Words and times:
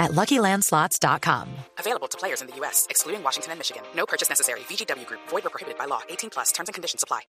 at 0.00 0.12
LuckyLandSlots.com. 0.12 1.48
Available 1.78 2.08
to 2.08 2.18
players 2.18 2.40
in 2.40 2.48
the 2.48 2.56
U.S., 2.56 2.86
excluding 2.90 3.22
Washington 3.22 3.52
and 3.52 3.60
Michigan. 3.60 3.82
No 3.94 4.06
purchase 4.06 4.28
necessary. 4.28 4.60
VGW 4.60 5.06
Group. 5.06 5.20
Void 5.28 5.46
or 5.46 5.50
prohibited 5.50 5.78
by 5.78 5.84
law. 5.84 6.00
18 6.08 6.30
plus. 6.30 6.50
Terms 6.50 6.68
and 6.68 6.74
conditions 6.74 7.04
apply. 7.04 7.20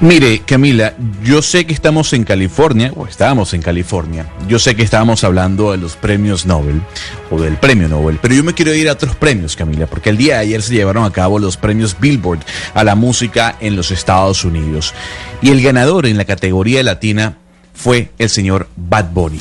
Mire, 0.00 0.42
Camila, 0.46 0.94
yo 1.24 1.42
sé 1.42 1.66
que 1.66 1.74
estamos 1.74 2.12
en 2.12 2.22
California, 2.22 2.92
o 2.94 3.08
estábamos 3.08 3.52
en 3.52 3.62
California, 3.62 4.32
yo 4.46 4.60
sé 4.60 4.76
que 4.76 4.84
estábamos 4.84 5.24
hablando 5.24 5.72
de 5.72 5.78
los 5.78 5.96
premios 5.96 6.46
Nobel, 6.46 6.80
o 7.32 7.40
del 7.40 7.56
premio 7.56 7.88
Nobel, 7.88 8.20
pero 8.22 8.32
yo 8.32 8.44
me 8.44 8.54
quiero 8.54 8.72
ir 8.72 8.88
a 8.88 8.92
otros 8.92 9.16
premios, 9.16 9.56
Camila, 9.56 9.88
porque 9.88 10.10
el 10.10 10.16
día 10.16 10.34
de 10.34 10.42
ayer 10.42 10.62
se 10.62 10.74
llevaron 10.74 11.04
a 11.04 11.10
cabo 11.10 11.40
los 11.40 11.56
premios 11.56 11.98
Billboard 11.98 12.38
a 12.74 12.84
la 12.84 12.94
música 12.94 13.56
en 13.58 13.74
los 13.74 13.90
Estados 13.90 14.44
Unidos. 14.44 14.94
Y 15.42 15.50
el 15.50 15.60
ganador 15.60 16.06
en 16.06 16.16
la 16.16 16.24
categoría 16.24 16.80
latina 16.84 17.38
fue 17.78 18.10
el 18.18 18.28
señor 18.28 18.68
Bad 18.76 19.12
Bunny. 19.12 19.38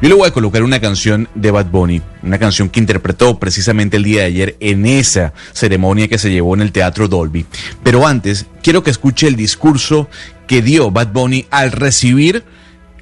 Yo 0.00 0.08
le 0.08 0.14
voy 0.14 0.26
a 0.26 0.32
colocar 0.32 0.62
una 0.62 0.80
canción 0.80 1.28
de 1.34 1.50
Bad 1.50 1.66
Bunny, 1.66 2.00
una 2.22 2.38
canción 2.38 2.70
que 2.70 2.80
interpretó 2.80 3.38
precisamente 3.38 3.98
el 3.98 4.04
día 4.04 4.22
de 4.22 4.26
ayer 4.26 4.56
en 4.60 4.86
esa 4.86 5.34
ceremonia 5.52 6.08
que 6.08 6.16
se 6.16 6.30
llevó 6.30 6.54
en 6.54 6.62
el 6.62 6.72
Teatro 6.72 7.08
Dolby. 7.08 7.44
Pero 7.82 8.06
antes, 8.06 8.46
quiero 8.62 8.82
que 8.82 8.90
escuche 8.90 9.26
el 9.26 9.36
discurso 9.36 10.08
que 10.46 10.62
dio 10.62 10.90
Bad 10.90 11.08
Bunny 11.12 11.44
al 11.50 11.72
recibir 11.72 12.44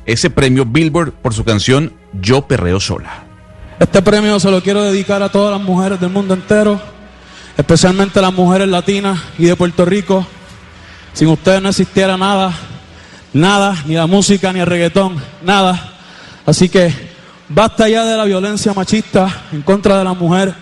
ese 0.05 0.31
premio 0.31 0.65
Billboard 0.65 1.13
por 1.13 1.33
su 1.33 1.45
canción 1.45 1.93
Yo 2.21 2.49
Perreo 2.49 2.81
Sola. 2.81 3.25
Este 3.79 4.03
premio 4.03 4.41
se 4.41 4.51
lo 4.51 4.63
quiero 4.63 4.83
dedicar 4.83 5.23
a 5.23 5.31
todas 5.31 5.57
las 5.57 5.65
mujeres 5.65 6.01
del 6.01 6.11
mundo 6.11 6.35
entero, 6.35 6.81
especialmente 7.57 8.19
a 8.19 8.23
las 8.23 8.33
mujeres 8.33 8.67
latinas 8.67 9.21
y 9.39 9.45
de 9.45 9.55
Puerto 9.55 9.85
Rico. 9.85 10.27
Sin 11.13 11.29
ustedes 11.29 11.63
no 11.63 11.69
existiera 11.69 12.17
nada, 12.17 12.53
nada, 13.33 13.77
ni 13.87 13.95
la 13.95 14.07
música, 14.07 14.53
ni 14.53 14.61
el 14.61 14.67
reggaetón, 14.67 15.17
nada. 15.43 15.93
Así 16.47 16.69
que 16.69 16.93
basta 17.49 17.89
ya 17.89 18.05
de 18.05 18.17
la 18.17 18.25
violencia 18.25 18.73
machista 18.73 19.45
en 19.53 19.63
contra 19.63 19.99
de 19.99 20.05
la 20.05 20.15
mujer. 20.15 20.55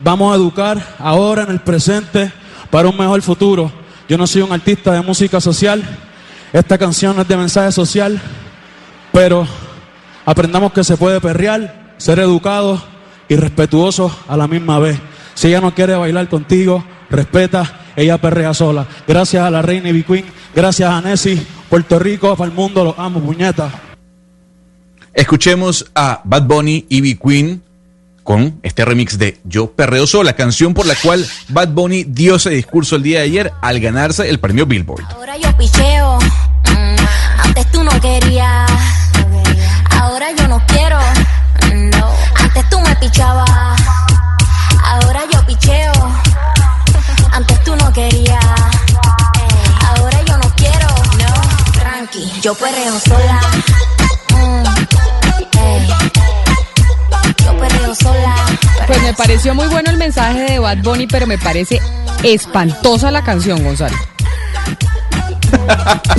Vamos 0.00 0.32
a 0.32 0.36
educar 0.36 0.80
ahora 0.98 1.42
en 1.42 1.50
el 1.50 1.60
presente 1.60 2.32
para 2.70 2.88
un 2.88 2.96
mejor 2.96 3.20
futuro. 3.22 3.70
Yo 4.08 4.16
no 4.18 4.26
soy 4.26 4.42
un 4.42 4.52
artista 4.52 4.92
de 4.92 5.00
música 5.00 5.40
social. 5.40 5.82
Esta 6.52 6.78
canción 6.78 7.18
es 7.18 7.26
de 7.26 7.36
mensaje 7.36 7.72
social, 7.72 8.20
pero 9.12 9.46
aprendamos 10.24 10.72
que 10.72 10.84
se 10.84 10.96
puede 10.96 11.20
perrear, 11.20 11.94
ser 11.96 12.18
educados 12.20 12.82
y 13.28 13.36
respetuosos 13.36 14.12
a 14.28 14.36
la 14.36 14.46
misma 14.46 14.78
vez. 14.78 14.98
Si 15.34 15.48
ella 15.48 15.60
no 15.60 15.74
quiere 15.74 15.96
bailar 15.96 16.28
contigo, 16.28 16.84
respeta, 17.10 17.80
ella 17.96 18.18
perrea 18.18 18.54
sola. 18.54 18.86
Gracias 19.06 19.42
a 19.42 19.50
la 19.50 19.62
reina 19.62 19.88
Ivy 19.88 20.02
Queen, 20.04 20.24
gracias 20.54 20.90
a 20.90 21.00
Nessie, 21.00 21.44
Puerto 21.68 21.98
Rico, 21.98 22.36
para 22.36 22.48
el 22.50 22.56
mundo, 22.56 22.84
los 22.84 22.98
amo, 22.98 23.20
puñetas. 23.20 23.72
Escuchemos 25.12 25.86
a 25.94 26.20
Bad 26.24 26.42
Bunny 26.42 26.86
y 26.88 27.00
B 27.00 27.18
Queen 27.18 27.62
con 28.26 28.58
este 28.64 28.84
remix 28.84 29.18
de 29.18 29.40
Yo 29.44 29.70
Perreo 29.70 30.06
Sola, 30.06 30.34
canción 30.34 30.74
por 30.74 30.84
la 30.84 30.96
cual 30.96 31.24
Bad 31.48 31.68
Bunny 31.68 32.04
dio 32.04 32.34
ese 32.34 32.50
discurso 32.50 32.96
el 32.96 33.04
día 33.04 33.20
de 33.20 33.24
ayer 33.24 33.52
al 33.62 33.78
ganarse 33.80 34.28
el 34.28 34.40
premio 34.40 34.66
Billboard. 34.66 35.04
Ahora 35.14 35.36
yo 35.36 35.56
picheo, 35.56 36.18
mm, 36.18 37.44
antes 37.44 37.70
tú 37.70 37.84
no 37.84 38.00
querías, 38.00 38.70
ahora 39.90 40.32
yo 40.36 40.48
no 40.48 40.60
quiero, 40.66 40.98
no. 41.72 42.12
antes 42.42 42.68
tú 42.68 42.80
me 42.80 42.96
pichabas, 42.96 43.80
ahora 44.82 45.22
yo 45.32 45.46
picheo, 45.46 45.92
antes 47.30 47.62
tú 47.62 47.76
no 47.76 47.92
querías, 47.92 48.44
yo 52.46 52.54
perreo 52.54 53.00
sola. 53.00 53.40
mm, 54.30 54.64
ey. 55.58 55.88
Yo 57.44 57.56
perreo 57.58 57.92
sola. 57.96 58.36
Pues 58.86 59.02
me 59.02 59.14
pareció 59.14 59.52
muy 59.52 59.66
bueno 59.66 59.90
el 59.90 59.96
mensaje 59.96 60.52
de 60.52 60.58
Bad 60.60 60.78
Bunny, 60.84 61.08
pero 61.08 61.26
me 61.26 61.38
parece 61.38 61.80
espantosa 62.22 63.10
la 63.10 63.24
canción, 63.24 63.64
Gonzalo. 63.64 63.96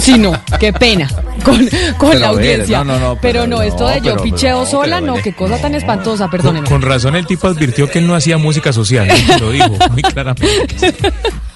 Sí, 0.02 0.18
no, 0.18 0.34
qué 0.60 0.72
pena 0.74 1.08
con, 1.44 1.68
con 1.98 2.10
la 2.20 2.32
ver, 2.32 2.38
audiencia. 2.40 2.80
no, 2.80 2.84
no, 2.86 3.00
no, 3.00 3.16
pero, 3.22 3.42
pero 3.44 3.48
no, 3.48 3.62
esto 3.62 3.88
de 3.88 3.96
yo 4.02 4.12
pero- 4.14 4.24
picheo 4.24 4.60
pero 4.60 4.66
sola, 4.72 5.00
pero 5.00 5.16
no, 5.16 5.22
qué 5.22 5.34
cosa 5.34 5.58
tan 5.62 5.76
espantosa, 5.76 6.30
perdóneme. 6.30 6.68
con 6.68 6.82
razón 6.82 7.16
el 7.16 7.26
tipo 7.26 7.48
advirtió 7.48 7.90
que 7.90 8.00
él 8.00 8.08
no 8.08 8.16
hacía 8.16 8.38
música 8.38 8.74
social, 8.74 9.08
lo 9.40 9.52
dijo 9.52 9.70
muy 9.92 10.02
claramente. 10.02 10.94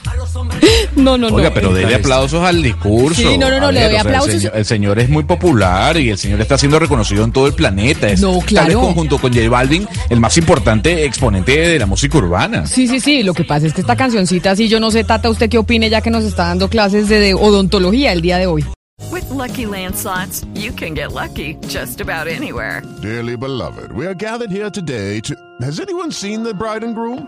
No, 0.95 1.17
no, 1.17 1.29
no. 1.29 1.35
Oiga, 1.35 1.51
pero 1.53 1.73
dele 1.73 1.95
aplausos 1.95 2.43
al 2.43 2.61
discurso. 2.61 3.21
Sí, 3.21 3.37
no, 3.37 3.49
no, 3.49 3.59
no, 3.59 3.71
le 3.71 3.79
doy 3.81 3.89
o 3.89 3.91
sea, 3.91 4.01
aplausos. 4.01 4.33
El 4.33 4.39
señor, 4.41 4.57
el 4.57 4.65
señor 4.65 4.99
es 4.99 5.09
muy 5.09 5.23
popular 5.23 5.97
y 5.97 6.09
el 6.09 6.17
señor 6.17 6.41
está 6.41 6.57
siendo 6.57 6.79
reconocido 6.79 7.23
en 7.23 7.31
todo 7.31 7.47
el 7.47 7.53
planeta. 7.53 8.09
Es, 8.09 8.19
No, 8.21 8.31
Tal 8.31 8.39
vez 8.39 8.45
claro. 8.47 8.81
conjunto 8.81 9.17
con 9.17 9.33
J 9.33 9.49
Balvin, 9.49 9.87
el 10.09 10.19
más 10.19 10.37
importante 10.37 11.05
exponente 11.05 11.57
de 11.57 11.79
la 11.79 11.85
música 11.85 12.17
urbana. 12.17 12.65
Sí, 12.67 12.87
sí, 12.87 12.99
sí, 12.99 13.23
lo 13.23 13.33
que 13.33 13.43
pasa 13.43 13.67
es 13.67 13.73
que 13.73 13.81
esta 13.81 13.95
cancioncita, 13.95 14.55
sí, 14.55 14.67
yo 14.67 14.79
no 14.79 14.91
sé, 14.91 15.03
Tata, 15.03 15.29
usted 15.29 15.49
qué 15.49 15.57
opine 15.57 15.89
ya 15.89 16.01
que 16.01 16.09
nos 16.11 16.23
está 16.23 16.47
dando 16.47 16.69
clases 16.69 17.07
de, 17.09 17.19
de 17.19 17.33
odontología 17.33 18.11
el 18.11 18.21
día 18.21 18.37
de 18.37 18.47
hoy. 18.47 18.65
With 19.11 19.23
Lucky 19.31 19.65
Land 19.65 19.95
slots, 19.95 20.45
you 20.53 20.71
can 20.73 20.93
get 20.93 21.11
lucky 21.11 21.57
just 21.67 22.01
about 22.01 22.27
anywhere. 22.27 22.83
Dearly 23.01 23.35
beloved, 23.35 23.91
we 23.93 24.05
are 24.05 24.13
gathered 24.13 24.51
here 24.51 24.69
today 24.69 25.19
to. 25.21 25.33
Has 25.61 25.79
anyone 25.79 26.11
seen 26.11 26.43
the 26.43 26.53
bride 26.53 26.83
and 26.83 26.93
groom? 26.95 27.27